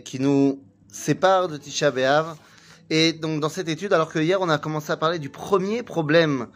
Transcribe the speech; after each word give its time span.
qui 0.00 0.20
nous 0.20 0.62
sépare 0.90 1.48
de 1.48 1.58
Tisha 1.58 1.90
B'Av. 1.90 2.36
Et 2.88 3.12
donc 3.12 3.40
dans 3.40 3.50
cette 3.50 3.68
étude, 3.68 3.92
alors 3.92 4.10
que 4.10 4.18
hier 4.18 4.40
on 4.40 4.48
a 4.48 4.56
commencé 4.56 4.90
à 4.90 4.96
parler 4.96 5.18
du 5.18 5.28
premier 5.28 5.82
problème 5.82 6.46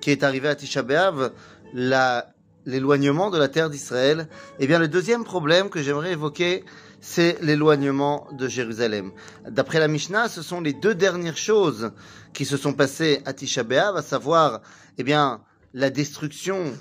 qui 0.00 0.10
est 0.10 0.22
arrivé 0.22 0.48
à 0.48 0.54
Tisha 0.54 0.82
B'Av, 0.82 1.32
l'éloignement 1.74 3.30
de 3.30 3.38
la 3.38 3.48
terre 3.48 3.68
d'Israël, 3.68 4.28
eh 4.60 4.68
bien 4.68 4.78
le 4.78 4.86
deuxième 4.86 5.24
problème 5.24 5.70
que 5.70 5.82
j'aimerais 5.82 6.12
évoquer, 6.12 6.64
c'est 7.00 7.36
l'éloignement 7.42 8.28
de 8.32 8.46
Jérusalem. 8.46 9.10
D'après 9.48 9.80
la 9.80 9.88
Mishnah, 9.88 10.28
ce 10.28 10.40
sont 10.40 10.60
les 10.60 10.72
deux 10.72 10.94
dernières 10.94 11.36
choses 11.36 11.90
qui 12.32 12.44
se 12.44 12.56
sont 12.56 12.74
passées 12.74 13.22
à 13.26 13.32
Tisha 13.32 13.64
B'Av, 13.64 13.96
à 13.96 14.02
savoir, 14.02 14.60
eh 14.98 15.02
bien, 15.02 15.40
la 15.72 15.90
destruction 15.90 16.72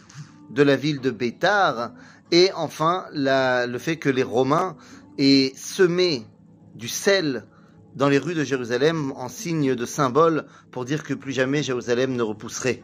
de 0.51 0.61
la 0.61 0.75
ville 0.75 1.01
de 1.01 1.09
Bétar 1.09 1.91
et 2.31 2.51
enfin 2.53 3.05
la- 3.13 3.65
le 3.65 3.79
fait 3.79 3.97
que 3.97 4.09
les 4.09 4.23
Romains 4.23 4.77
aient 5.17 5.53
semé 5.55 6.25
du 6.75 6.87
sel 6.87 7.45
dans 7.95 8.09
les 8.09 8.17
rues 8.17 8.33
de 8.33 8.43
Jérusalem 8.43 9.13
en 9.15 9.29
signe 9.29 9.75
de 9.75 9.85
symbole 9.85 10.45
pour 10.71 10.85
dire 10.85 11.03
que 11.03 11.13
plus 11.13 11.31
jamais 11.31 11.63
Jérusalem 11.63 12.15
ne 12.15 12.23
repousserait. 12.23 12.81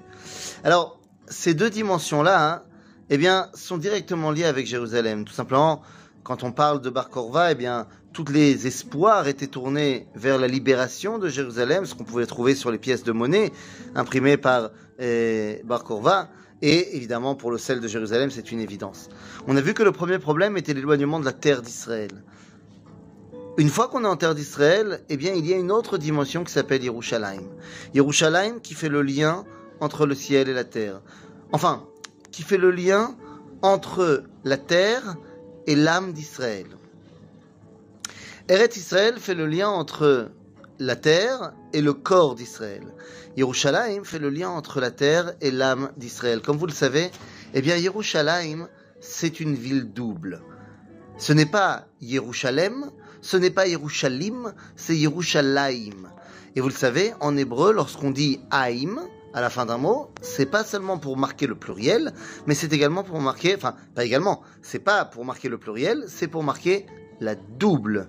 Alors, 0.64 1.00
ces 1.28 1.54
deux 1.54 1.70
dimensions-là, 1.70 2.54
hein, 2.54 2.64
eh 3.10 3.18
bien, 3.18 3.50
sont 3.54 3.78
directement 3.78 4.32
liées 4.32 4.46
avec 4.46 4.68
Jérusalem. 4.68 5.26
Tout 5.26 5.34
simplement, 5.34 5.82
quand 6.24 6.44
on 6.44 6.52
parle 6.52 6.82
de 6.82 6.90
Bar 6.90 7.10
Korva, 7.10 7.52
eh 7.52 7.56
bien, 7.56 7.88
tous 8.14 8.26
les 8.32 8.68
espoirs 8.68 9.28
étaient 9.28 9.48
tournés 9.48 10.08
vers 10.16 10.38
la 10.38 10.48
libération 10.48 11.18
de 11.18 11.30
Jérusalem, 11.30 11.86
ce 11.86 11.96
qu'on 11.96 12.04
pouvait 12.04 12.26
trouver 12.26 12.56
sur 12.56 12.72
les 12.72 12.78
pièces 12.78 13.04
de 13.04 13.12
monnaie 13.12 13.52
imprimées 13.96 14.38
par 14.38 14.72
eh, 15.00 15.62
Bar. 15.64 15.84
Et 16.62 16.98
évidemment, 16.98 17.36
pour 17.36 17.52
le 17.52 17.58
sel 17.58 17.80
de 17.80 17.88
Jérusalem, 17.88 18.32
c'est 18.32 18.52
une 18.52 18.60
évidence. 18.60 19.10
On 19.48 19.56
a 19.56 19.62
vu 19.62 19.74
que 19.74 19.84
le 19.84 19.92
premier 19.92 20.20
problème 20.20 20.58
était 20.58 20.74
l'éloignement 20.74 21.20
de 21.20 21.26
la 21.26 21.32
terre 21.32 21.62
d'Israël. 21.62 22.12
Une 23.58 23.70
fois 23.70 23.88
qu'on 23.88 24.04
est 24.04 24.08
en 24.08 24.18
terre 24.18 24.36
d'Israël, 24.36 25.02
eh 25.10 25.18
bien, 25.18 25.34
il 25.34 25.46
y 25.46 25.54
a 25.54 25.58
une 25.58 25.72
autre 25.72 25.98
dimension 25.98 26.44
qui 26.44 26.52
s'appelle 26.52 26.84
Yerushalayim. 26.84 27.44
Yerushalayim 27.94 28.60
qui 28.60 28.74
fait 28.74 28.90
le 28.90 29.02
lien 29.02 29.46
entre 29.80 30.06
le 30.06 30.16
ciel 30.16 30.50
et 30.50 30.54
la 30.54 30.66
terre. 30.66 31.02
Enfin, 31.52 31.86
qui 32.32 32.44
fait 32.44 32.58
le 32.58 32.72
lien 32.72 33.16
entre 33.62 34.24
la 34.44 34.58
terre 34.58 35.16
et 35.68 35.76
l'âme 35.76 36.14
d'Israël. 36.14 36.68
Eret 38.48 38.70
Israël 38.76 39.16
fait 39.20 39.36
le 39.36 39.46
lien 39.46 39.70
entre 39.70 40.32
la 40.80 40.96
terre 40.96 41.54
et 41.74 41.82
le 41.82 41.94
corps 41.94 42.36
d'Israël. 42.36 42.84
Yerushalayim 43.38 44.04
fait 44.04 44.20
le 44.20 44.30
lien 44.30 44.50
entre 44.50 44.80
la 44.80 44.92
terre 44.92 45.34
et 45.42 45.52
l'âme 45.52 45.92
d'Israël. 45.98 46.42
Comme 46.42 46.58
vous 46.58 46.66
le 46.66 46.74
savez, 46.74 47.12
eh 47.54 47.62
bien, 47.62 47.76
Yerushalayim, 47.76 48.68
c'est 49.02 49.40
une 49.40 49.56
ville 49.56 49.92
double. 49.92 50.42
Ce 51.18 51.34
n'est 51.34 51.46
pas 51.46 51.88
Yerushalem, 52.02 52.92
ce 53.22 53.38
n'est 53.38 53.50
pas 53.50 53.68
Yerushalim, 53.68 54.54
c'est 54.76 54.96
Yerushalayim. 54.96 56.10
Et 56.56 56.62
vous 56.62 56.70
le 56.70 56.74
savez, 56.74 57.14
en 57.20 57.36
hébreu, 57.36 57.74
lorsqu'on 57.74 58.12
dit 58.12 58.40
Haïm, 58.50 59.02
à 59.34 59.42
la 59.42 59.50
fin 59.50 59.66
d'un 59.66 59.78
mot, 59.78 60.12
c'est 60.22 60.46
pas 60.46 60.64
seulement 60.64 60.98
pour 60.98 61.18
marquer 61.18 61.46
le 61.46 61.56
pluriel, 61.56 62.14
mais 62.48 62.56
c'est 62.56 62.74
également 62.74 63.04
pour 63.04 63.20
marquer, 63.20 63.56
enfin, 63.56 63.76
pas 63.96 64.06
également, 64.06 64.42
c'est 64.62 64.80
pas 64.80 65.06
pour 65.06 65.26
marquer 65.26 65.50
le 65.50 65.58
pluriel, 65.58 66.06
c'est 66.08 66.28
pour 66.28 66.44
marquer 66.44 66.86
la 67.20 67.36
double. 67.36 68.08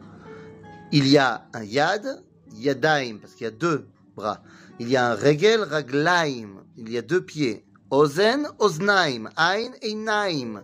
Il 0.93 1.07
y 1.07 1.19
a 1.19 1.47
un 1.53 1.63
yad, 1.63 2.23
yadaim, 2.55 3.19
parce 3.21 3.35
qu'il 3.35 3.45
y 3.45 3.49
a 3.49 3.53
deux 3.53 3.87
bras. 4.17 4.43
Il 4.79 4.89
y 4.89 4.97
a 4.97 5.11
un 5.11 5.15
regel, 5.15 5.63
raglaim, 5.63 6.63
il 6.77 6.91
y 6.91 6.99
a 6.99 7.03
deux 7.03 7.23
pieds. 7.23 7.65
Ozen, 7.91 8.47
oznaim, 8.59 9.29
ein, 9.37 9.73
einaim. 9.83 10.63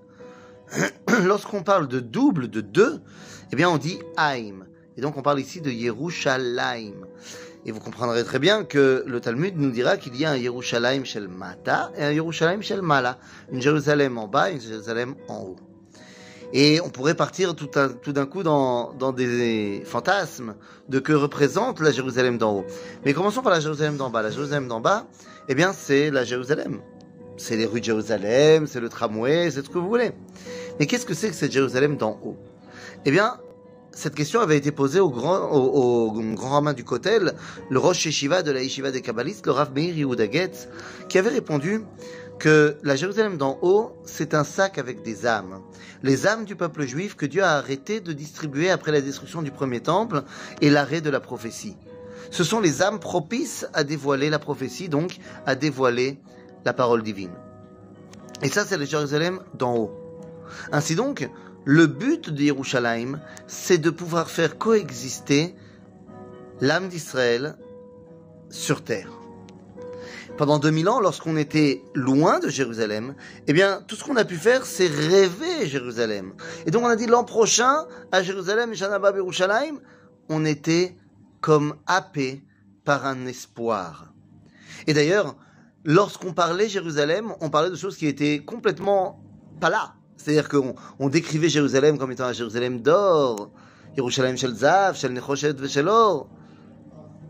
Lorsqu'on 1.24 1.62
parle 1.62 1.88
de 1.88 2.00
double, 2.00 2.48
de 2.48 2.60
deux, 2.60 3.00
eh 3.52 3.56
bien 3.56 3.68
on 3.68 3.78
dit 3.78 3.98
Haïm. 4.16 4.66
Et 4.96 5.00
donc 5.00 5.16
on 5.16 5.22
parle 5.22 5.40
ici 5.40 5.60
de 5.60 5.70
Yerushalayim. 5.70 7.06
Et 7.64 7.72
vous 7.72 7.80
comprendrez 7.80 8.22
très 8.24 8.38
bien 8.38 8.64
que 8.64 9.04
le 9.06 9.20
Talmud 9.20 9.56
nous 9.56 9.70
dira 9.70 9.96
qu'il 9.96 10.16
y 10.16 10.24
a 10.24 10.30
un 10.30 10.36
Yerushalayim 10.36 11.04
shel 11.04 11.28
Mata 11.28 11.90
et 11.96 12.04
un 12.04 12.12
Yerushalayim 12.12 12.62
shel 12.62 12.80
Mala. 12.80 13.18
Une 13.50 13.60
Jérusalem 13.60 14.18
en 14.18 14.28
bas 14.28 14.50
et 14.50 14.54
une 14.54 14.60
Jérusalem 14.60 15.16
en 15.28 15.40
haut. 15.40 15.56
Et 16.52 16.80
on 16.80 16.88
pourrait 16.90 17.14
partir 17.14 17.54
tout, 17.54 17.70
un- 17.74 17.88
tout 17.88 18.12
d'un 18.12 18.26
coup 18.26 18.42
dans, 18.42 18.92
dans 18.94 19.12
des 19.12 19.82
fantasmes 19.84 20.54
de 20.88 20.98
que 20.98 21.12
représente 21.12 21.80
la 21.80 21.90
Jérusalem 21.90 22.38
d'en 22.38 22.58
haut. 22.58 22.64
Mais 23.04 23.12
commençons 23.14 23.42
par 23.42 23.52
la 23.52 23.60
Jérusalem 23.60 23.96
d'en 23.96 24.10
bas. 24.10 24.22
La 24.22 24.30
Jérusalem 24.30 24.68
d'en 24.68 24.80
bas, 24.80 25.06
eh 25.48 25.54
bien 25.54 25.72
c'est 25.72 26.10
la 26.10 26.24
Jérusalem. 26.24 26.80
C'est 27.36 27.56
les 27.56 27.66
rues 27.66 27.80
de 27.80 27.84
Jérusalem, 27.84 28.66
c'est 28.66 28.80
le 28.80 28.88
tramway, 28.88 29.50
c'est 29.50 29.62
ce 29.64 29.68
que 29.68 29.78
vous 29.78 29.88
voulez. 29.88 30.12
Mais 30.78 30.86
qu'est-ce 30.86 31.04
que 31.04 31.14
c'est 31.14 31.28
que 31.28 31.34
cette 31.34 31.52
Jérusalem 31.52 31.96
d'en 31.96 32.18
haut? 32.24 32.36
Eh 33.04 33.10
bien, 33.10 33.36
cette 33.92 34.14
question 34.14 34.40
avait 34.40 34.56
été 34.56 34.72
posée 34.72 35.00
au 35.00 35.10
grand, 35.10 35.50
au, 35.52 36.12
grand 36.12 36.50
rabbin 36.50 36.72
du 36.72 36.84
Kotel, 36.84 37.34
le 37.70 37.78
Rosh 37.78 38.06
Yeshiva 38.06 38.42
de 38.42 38.52
la 38.52 38.62
Yeshiva 38.62 38.90
des 38.90 39.00
Kabbalistes, 39.02 39.46
le 39.46 39.52
Rav 39.52 39.72
Meir 39.74 39.96
Yehuda 39.96 40.26
qui 41.08 41.18
avait 41.18 41.30
répondu 41.30 41.82
que 42.38 42.76
la 42.82 42.96
Jérusalem 42.96 43.36
d'en 43.36 43.58
haut, 43.62 43.92
c'est 44.04 44.34
un 44.34 44.44
sac 44.44 44.78
avec 44.78 45.02
des 45.02 45.26
âmes. 45.26 45.62
Les 46.02 46.26
âmes 46.26 46.44
du 46.44 46.56
peuple 46.56 46.84
juif 46.84 47.16
que 47.16 47.26
Dieu 47.26 47.42
a 47.42 47.52
arrêté 47.52 48.00
de 48.00 48.12
distribuer 48.12 48.70
après 48.70 48.92
la 48.92 49.00
destruction 49.00 49.42
du 49.42 49.50
premier 49.50 49.80
temple 49.80 50.22
et 50.60 50.70
l'arrêt 50.70 51.00
de 51.00 51.10
la 51.10 51.20
prophétie. 51.20 51.76
Ce 52.30 52.44
sont 52.44 52.60
les 52.60 52.82
âmes 52.82 53.00
propices 53.00 53.66
à 53.72 53.84
dévoiler 53.84 54.30
la 54.30 54.38
prophétie, 54.38 54.88
donc 54.88 55.18
à 55.46 55.54
dévoiler 55.54 56.18
la 56.64 56.72
parole 56.72 57.02
divine. 57.02 57.32
Et 58.42 58.48
ça, 58.48 58.64
c'est 58.66 58.76
la 58.76 58.84
Jérusalem 58.84 59.40
d'en 59.54 59.76
haut. 59.76 59.92
Ainsi 60.72 60.94
donc, 60.94 61.28
le 61.64 61.86
but 61.86 62.30
de 62.30 62.42
Yerushalayim, 62.42 63.20
c'est 63.46 63.78
de 63.78 63.90
pouvoir 63.90 64.30
faire 64.30 64.58
coexister 64.58 65.54
l'âme 66.60 66.88
d'Israël 66.88 67.56
sur 68.50 68.82
terre. 68.82 69.10
Pendant 70.36 70.58
2000 70.58 70.88
ans, 70.88 71.00
lorsqu'on 71.00 71.36
était 71.36 71.82
loin 71.94 72.38
de 72.38 72.48
Jérusalem, 72.48 73.14
eh 73.46 73.52
bien, 73.52 73.82
tout 73.86 73.96
ce 73.96 74.04
qu'on 74.04 74.16
a 74.16 74.24
pu 74.24 74.36
faire, 74.36 74.66
c'est 74.66 74.86
rêver 74.86 75.66
Jérusalem. 75.66 76.32
Et 76.66 76.70
donc, 76.70 76.84
on 76.84 76.88
a 76.88 76.96
dit 76.96 77.06
l'an 77.06 77.24
prochain, 77.24 77.86
à 78.12 78.22
Jérusalem, 78.22 78.72
on 80.28 80.44
était 80.44 80.96
comme 81.40 81.76
happé 81.86 82.44
par 82.84 83.06
un 83.06 83.26
espoir. 83.26 84.12
Et 84.86 84.94
d'ailleurs, 84.94 85.36
lorsqu'on 85.84 86.32
parlait 86.32 86.68
Jérusalem, 86.68 87.34
on 87.40 87.50
parlait 87.50 87.70
de 87.70 87.76
choses 87.76 87.96
qui 87.96 88.06
étaient 88.06 88.42
complètement 88.44 89.22
pas 89.60 89.70
là. 89.70 89.94
C'est-à-dire 90.16 90.48
qu'on 90.48 90.74
on 90.98 91.08
décrivait 91.08 91.48
Jérusalem 91.48 91.98
comme 91.98 92.12
étant 92.12 92.24
un 92.24 92.32
Jérusalem 92.32 92.80
d'or, 92.80 93.50
Yerushalayim 93.96 94.36
shel 94.36 94.54
Zav, 94.54 94.96
shel 94.96 95.12
Nechoshet 95.12 95.54
shel 95.68 95.88
Or. 95.88 96.28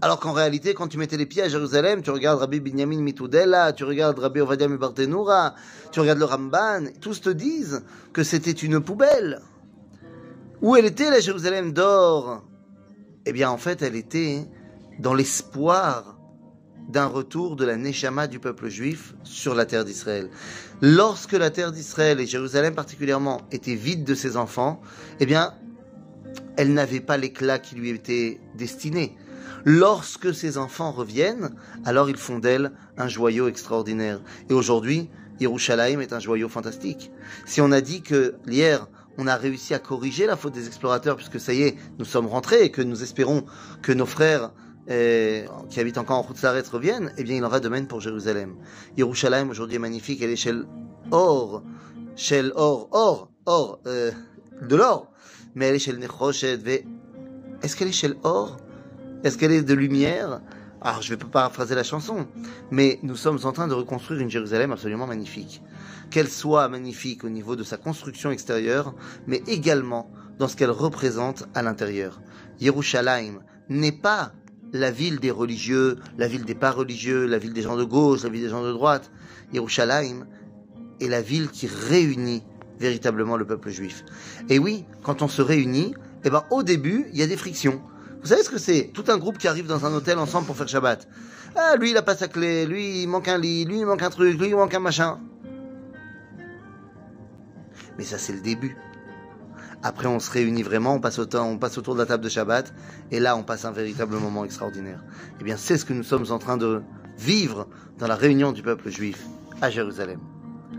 Alors 0.03 0.21
qu'en 0.21 0.33
réalité, 0.33 0.75
quand 0.75 0.89
tu 0.89 0.99
mettais 0.99 1.17
les 1.17 1.25
pieds 1.25 1.43
à 1.43 1.49
Jérusalem, 1.49 2.03
tu 2.03 2.11
regardes 2.11 2.41
Rabbi 2.41 2.61
Binyamin 2.61 3.01
Mitoudela, 3.01 3.73
tu 3.73 3.85
regardes 3.85 4.19
Rabbi 4.19 4.41
Ovadia 4.41 4.69
Mibartenura, 4.69 5.55
tu 5.91 6.01
regardes 6.01 6.19
le 6.19 6.27
Ramban, 6.27 6.85
tous 7.01 7.23
te 7.23 7.31
disent 7.31 7.83
que 8.13 8.23
c'était 8.23 8.51
une 8.51 8.81
poubelle. 8.81 9.41
Où 10.61 10.77
elle 10.77 10.85
était 10.85 11.11
la 11.11 11.21
Jérusalem 11.21 11.73
d'or? 11.73 12.45
Eh 13.25 13.33
bien, 13.33 13.49
en 13.51 13.57
fait, 13.57 13.81
elle 13.81 13.97
était 13.97 14.47
dans 14.99 15.15
l'espoir 15.15 16.19
d'un 16.91 17.07
retour 17.07 17.57
de 17.57 17.65
la 17.65 17.77
Neshama 17.77 18.27
du 18.27 18.39
peuple 18.39 18.69
juif 18.69 19.15
sur 19.25 19.55
la 19.55 19.65
terre 19.65 19.85
d'Israël. 19.85 20.31
Lorsque 20.83 21.33
la 21.33 21.51
terre 21.51 21.73
d'Israël 21.73 22.21
et 22.21 22.27
Jérusalem 22.27 22.75
particulièrement 22.75 23.41
étaient 23.51 23.75
vides 23.75 24.05
de 24.05 24.15
ses 24.15 24.37
enfants, 24.37 24.81
eh 25.21 25.27
bien, 25.27 25.55
elle 26.57 26.75
n'avait 26.75 27.01
pas 27.01 27.17
l'éclat 27.17 27.59
qui 27.59 27.75
lui 27.77 27.91
était 27.91 28.41
destiné. 28.55 29.17
Lorsque 29.65 30.35
ses 30.35 30.59
enfants 30.59 30.93
reviennent, 30.93 31.55
alors 31.85 32.09
ils 32.11 32.17
font 32.17 32.39
d'elle 32.39 32.73
un 32.97 33.09
joyau 33.09 33.49
extraordinaire. 33.49 34.21
Et 34.49 34.55
aujourd'hui, 34.55 35.11
Yerushalayim 35.41 36.01
est 36.01 36.13
un 36.13 36.21
joyau 36.21 36.49
fantastique. 36.49 37.11
Si 37.45 37.61
on 37.61 37.73
a 37.73 37.81
dit 37.81 38.03
que 38.03 38.37
hier, 38.47 38.89
on 39.19 39.27
a 39.27 39.37
réussi 39.37 39.75
à 39.75 39.79
corriger 39.79 40.27
la 40.27 40.37
faute 40.37 40.55
des 40.55 40.67
explorateurs, 40.67 41.17
puisque 41.17 41.41
ça 41.41 41.53
y 41.53 41.63
est, 41.63 41.77
nous 41.99 42.05
sommes 42.05 42.27
rentrés 42.27 42.65
et 42.65 42.71
que 42.71 42.83
nous 42.83 43.03
espérons 43.03 43.45
que 43.83 43.93
nos 43.93 44.07
frères 44.07 44.53
euh, 44.91 45.47
qui 45.69 45.81
habitent 45.81 45.99
encore 45.99 46.19
en 46.19 46.23
Routzaret 46.23 46.63
reviennent, 46.71 47.13
eh 47.17 47.25
bien 47.25 47.37
il 47.37 47.45
en 47.45 47.49
va 47.49 47.61
de 47.61 47.69
même 47.69 47.87
pour 47.87 48.01
Jérusalem. 48.01 48.57
Yerushalayim 48.97 49.51
aujourd'hui 49.51 49.77
est 49.77 49.81
magnifique, 49.81 50.23
elle 50.23 50.31
est 50.31 50.49
or, 51.11 51.63
chez 52.15 52.45
or, 52.55 52.89
or, 52.93 53.31
or, 53.47 53.81
euh, 53.87 54.13
de 54.63 54.77
l'or, 54.77 55.11
mais 55.55 55.67
elle 55.67 55.75
est 55.75 55.81
chez 55.81 55.93
le 55.93 55.99
Nechoshet, 55.99 56.59
est-ce 57.63 57.77
qu'elle 57.77 57.89
est 57.89 58.17
or? 58.23 58.59
Est-ce 59.25 59.39
qu'elle 59.39 59.53
est 59.53 59.63
de 59.63 59.75
lumière? 59.75 60.41
Alors 60.81 61.03
je 61.03 61.11
vais 61.11 61.17
pas 61.17 61.27
paraphraser 61.27 61.75
la 61.75 61.83
chanson, 61.83 62.27
mais 62.71 62.99
nous 63.03 63.17
sommes 63.17 63.39
en 63.45 63.53
train 63.53 63.67
de 63.67 63.75
reconstruire 63.75 64.21
une 64.21 64.31
Jérusalem 64.31 64.73
absolument 64.73 65.07
magnifique. 65.07 65.63
Qu'elle 66.11 66.29
soit 66.29 66.69
magnifique 66.69 67.25
au 67.25 67.29
niveau 67.29 67.57
de 67.57 67.65
sa 67.65 67.77
construction 67.77 68.31
extérieure, 68.31 68.95
mais 69.27 69.43
également 69.47 70.11
dans 70.39 70.49
ce 70.49 70.57
qu'elle 70.57 70.71
représente 70.71 71.49
à 71.55 71.63
l'intérieur. 71.63 72.21
Yerushalayim 72.61 73.41
n'est 73.69 73.93
pas 73.93 74.33
la 74.73 74.91
ville 74.91 75.19
des 75.19 75.31
religieux, 75.31 75.97
la 76.19 76.29
ville 76.29 76.45
des 76.45 76.55
pas 76.55 76.71
religieux, 76.71 77.27
la 77.27 77.39
ville 77.39 77.53
des 77.53 77.63
gens 77.63 77.77
de 77.77 77.85
gauche, 77.85 78.23
la 78.23 78.29
ville 78.29 78.43
des 78.43 78.51
gens 78.51 78.63
de 78.65 78.73
droite. 78.73 79.11
Yerushalayim 79.53 80.27
est 81.01 81.09
la 81.09 81.23
ville 81.23 81.49
qui 81.49 81.67
réunit 81.67 82.45
véritablement 82.79 83.37
le 83.37 83.47
peuple 83.47 83.71
juif. 83.71 84.05
Et 84.51 84.59
oui, 84.59 84.85
quand 85.03 85.23
on 85.23 85.29
se 85.29 85.41
réunit, 85.41 85.95
Eh 86.27 86.31
ben, 86.31 86.43
au 86.51 86.65
début, 86.65 87.07
il 87.13 87.19
y 87.21 87.23
a 87.23 87.29
des 87.29 87.37
frictions. 87.37 87.81
Vous 88.27 88.31
savez 88.31 88.43
ce 88.43 88.51
que 88.51 88.59
c'est? 88.59 88.91
Tout 88.93 89.05
un 89.07 89.19
groupe 89.19 89.39
qui 89.39 89.47
arrive 89.47 89.69
dans 89.69 89.87
un 89.87 89.95
hôtel 89.95 90.19
ensemble 90.19 90.49
pour 90.49 90.57
faire 90.57 90.67
Shabbat. 90.67 91.07
Ah, 91.55 91.77
lui, 91.77 91.93
il 91.93 91.97
a 91.97 92.03
pas 92.03 92.17
sa 92.17 92.27
clé, 92.27 92.67
lui, 92.67 93.03
il 93.03 93.07
manque 93.07 93.29
un 93.29 93.39
lit, 93.39 93.65
lui, 93.65 93.79
il 93.79 93.87
manque 93.87 94.03
un 94.03 94.11
truc, 94.11 94.37
lui, 94.37 94.49
il 94.49 94.57
manque 94.57 94.75
un 94.75 94.81
machin. 94.81 95.21
Mais 97.97 98.03
ça, 98.03 98.19
c'est 98.19 98.33
le 98.33 98.41
début. 98.41 98.77
Après, 99.85 100.09
on 100.09 100.19
se 100.19 100.29
réunit 100.33 100.65
vraiment, 100.65 100.95
on 100.95 101.01
passe, 101.01 101.21
au 101.21 101.27
temps, 101.27 101.47
on 101.47 101.57
passe 101.57 101.79
autour 101.79 101.95
de 101.95 102.01
la 102.01 102.07
table 102.07 102.25
de 102.25 102.29
Shabbat, 102.29 102.75
et 103.13 103.21
là, 103.21 103.37
on 103.37 103.45
passe 103.45 103.65
un 103.65 103.71
véritable 103.71 104.17
moment 104.17 104.45
extraordinaire. 104.45 105.05
Eh 105.41 105.45
bien, 105.45 105.57
c'est 105.57 105.79
ce 105.79 105.85
que 105.85 105.93
nous 105.93 106.03
sommes 106.03 106.27
en 106.31 106.41
train 106.41 106.57
de 106.57 106.83
vivre 107.17 107.69
dans 107.97 108.09
la 108.09 108.17
réunion 108.17 108.51
du 108.51 108.63
peuple 108.63 108.91
juif 108.91 109.25
à 109.63 109.71
Jérusalem. 109.71 110.19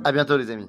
À 0.04 0.12
bientôt, 0.12 0.36
les 0.36 0.52
amis. 0.52 0.68